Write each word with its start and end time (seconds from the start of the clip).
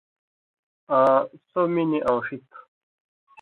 آں 0.97 1.17
سو 1.49 1.61
می 1.73 1.83
نی 1.89 1.99
اؤن٘ݜی 2.09 2.37
تُھو۔ 2.49 2.59